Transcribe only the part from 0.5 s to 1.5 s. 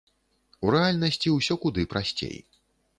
У рэальнасці